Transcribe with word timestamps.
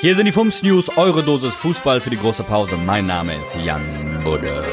Hier 0.00 0.14
sind 0.14 0.26
die 0.26 0.32
FUMS 0.32 0.62
News, 0.62 0.96
eure 0.96 1.24
Dosis 1.24 1.54
Fußball 1.54 2.00
für 2.00 2.10
die 2.10 2.18
große 2.18 2.44
Pause. 2.44 2.76
Mein 2.76 3.06
Name 3.06 3.40
ist 3.40 3.56
Jan 3.56 4.20
Budde. 4.22 4.64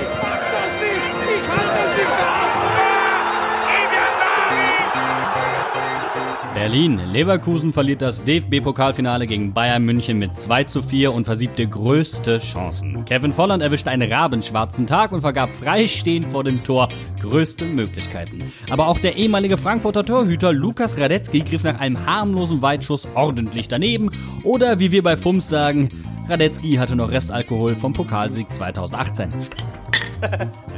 Berlin. 6.56 7.02
Leverkusen 7.12 7.74
verliert 7.74 8.02
das 8.02 8.24
DFB-Pokalfinale 8.24 9.28
gegen 9.28 9.54
Bayern 9.54 9.84
München 9.84 10.18
mit 10.18 10.38
2 10.38 10.64
zu 10.64 10.82
4 10.82 11.12
und 11.12 11.26
versiebte 11.26 11.68
größte 11.68 12.40
Chancen. 12.40 13.04
Kevin 13.04 13.34
Volland 13.34 13.62
erwischte 13.62 13.92
einen 13.92 14.10
rabenschwarzen 14.10 14.88
Tag 14.88 15.12
und 15.12 15.20
vergab 15.20 15.52
freistehend 15.52 16.32
vor 16.32 16.46
dem 16.46 16.64
Tor 16.64 16.88
größte 17.20 17.66
Möglichkeiten. 17.66 18.54
Aber 18.70 18.88
auch 18.88 19.00
der 19.00 19.18
ehemalige 19.18 19.58
Frankfurter 19.58 20.06
Torhüter 20.06 20.54
Lukas 20.54 20.98
Radetzky 20.98 21.42
griff 21.42 21.66
nach 21.66 21.82
einem 21.82 22.06
harmlosen 22.06 22.62
Weitschuss 22.62 23.06
ordentlich 23.16 23.68
daneben. 23.68 24.10
Oder 24.44 24.80
wie 24.80 24.94
wir 24.94 25.04
bei 25.04 25.18
FUMS 25.18 25.50
sagen, 25.50 25.90
Radetzky 26.30 26.76
hatte 26.76 26.96
noch 26.96 27.12
Restalkohol 27.12 27.76
vom 27.76 27.92
Pokalsieg 27.92 28.48
2018. 28.56 29.30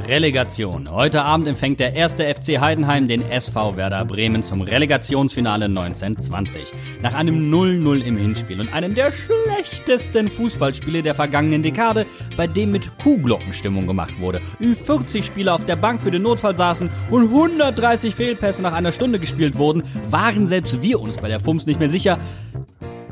Relegation. 0.06 0.90
Heute 0.90 1.22
Abend 1.22 1.48
empfängt 1.48 1.80
der 1.80 1.94
erste 1.94 2.24
FC 2.32 2.60
Heidenheim 2.60 3.08
den 3.08 3.22
SV 3.22 3.76
Werder 3.76 4.04
Bremen 4.04 4.42
zum 4.42 4.62
Relegationsfinale 4.62 5.66
1920. 5.66 6.72
Nach 7.02 7.14
einem 7.14 7.52
0-0 7.52 8.00
im 8.02 8.16
Hinspiel 8.16 8.60
und 8.60 8.72
einem 8.72 8.94
der 8.94 9.12
schlechtesten 9.12 10.28
Fußballspiele 10.28 11.02
der 11.02 11.14
vergangenen 11.14 11.62
Dekade, 11.62 12.06
bei 12.36 12.46
dem 12.46 12.70
mit 12.70 12.90
Kuhglockenstimmung 12.98 13.86
gemacht 13.86 14.18
wurde, 14.20 14.40
über 14.58 14.76
40 14.76 15.24
Spieler 15.24 15.54
auf 15.54 15.66
der 15.66 15.76
Bank 15.76 16.00
für 16.00 16.10
den 16.10 16.22
Notfall 16.22 16.56
saßen 16.56 16.90
und 17.10 17.24
130 17.24 18.14
Fehlpässe 18.14 18.62
nach 18.62 18.72
einer 18.72 18.92
Stunde 18.92 19.18
gespielt 19.18 19.58
wurden, 19.58 19.82
waren 20.06 20.46
selbst 20.46 20.82
wir 20.82 21.00
uns 21.00 21.16
bei 21.16 21.28
der 21.28 21.40
FUMS 21.40 21.66
nicht 21.66 21.80
mehr 21.80 21.90
sicher, 21.90 22.18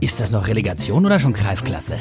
ist 0.01 0.21
das 0.21 0.31
noch 0.31 0.49
Relegation 0.49 1.05
oder 1.07 1.19
schon 1.19 1.33
Kreisklasse? 1.33 1.99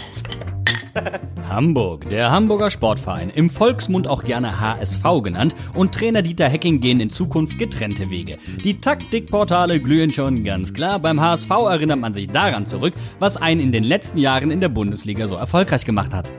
Hamburg. 1.50 2.10
Der 2.10 2.32
Hamburger 2.32 2.70
Sportverein, 2.70 3.30
im 3.30 3.50
Volksmund 3.50 4.08
auch 4.08 4.24
gerne 4.24 4.60
HSV 4.60 5.04
genannt, 5.24 5.56
und 5.74 5.94
Trainer 5.94 6.22
Dieter 6.22 6.50
Hecking 6.50 6.80
gehen 6.80 7.00
in 7.00 7.10
Zukunft 7.10 7.60
getrennte 7.60 8.10
Wege. 8.10 8.38
Die 8.64 8.80
Taktikportale 8.80 9.80
glühen 9.80 10.12
schon 10.12 10.44
ganz 10.44 10.74
klar. 10.74 11.00
Beim 11.00 11.22
HSV 11.22 11.50
erinnert 11.50 12.00
man 12.00 12.14
sich 12.14 12.30
daran 12.30 12.66
zurück, 12.66 12.94
was 13.20 13.38
einen 13.38 13.62
in 13.62 13.72
den 13.72 13.84
letzten 13.84 14.18
Jahren 14.18 14.52
in 14.52 14.62
der 14.62 14.70
Bundesliga 14.70 15.28
so 15.28 15.36
erfolgreich 15.36 15.86
gemacht 15.86 16.14
hat. 16.14 16.30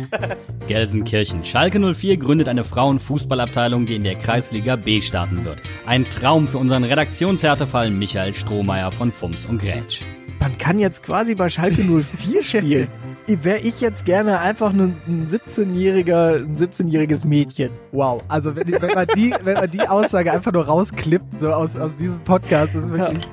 Gelsenkirchen. 0.66 1.44
Schalke 1.44 1.78
04 1.78 2.16
gründet 2.16 2.48
eine 2.48 2.64
Frauenfußballabteilung, 2.64 3.86
die 3.86 3.96
in 3.96 4.04
der 4.04 4.16
Kreisliga 4.16 4.76
B 4.76 5.00
starten 5.00 5.44
wird. 5.44 5.60
Ein 5.86 6.04
Traum 6.08 6.48
für 6.48 6.58
unseren 6.58 6.84
Redaktionshärtefall 6.84 7.90
Michael 7.90 8.34
Strohmeier 8.34 8.90
von 8.90 9.12
Fums 9.12 9.44
und 9.46 9.58
Grätsch. 9.58 10.02
Man 10.40 10.56
kann 10.58 10.78
jetzt 10.78 11.02
quasi 11.02 11.34
bei 11.34 11.48
Schalke 11.48 11.82
04 11.82 12.42
spielen. 12.42 12.88
Wäre 13.40 13.58
ich 13.58 13.80
jetzt 13.80 14.04
gerne 14.04 14.40
einfach 14.40 14.72
nur 14.72 14.86
ein 14.86 15.26
17-jähriger, 15.26 16.44
ein 16.44 16.56
17-jähriges 16.56 17.26
Mädchen. 17.26 17.70
Wow. 17.90 18.22
Also 18.28 18.54
wenn, 18.56 18.70
wenn, 18.70 18.94
man 18.94 19.06
die, 19.16 19.34
wenn 19.42 19.54
man 19.54 19.70
die 19.70 19.86
Aussage 19.88 20.32
einfach 20.32 20.52
nur 20.52 20.66
rausklippt, 20.66 21.40
so 21.40 21.50
aus, 21.52 21.76
aus 21.76 21.96
diesem 21.96 22.22
Podcast, 22.24 22.74
das 22.74 22.84
ist 22.84 22.90
wirklich. 22.92 23.24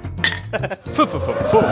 Fuh. 0.93 1.63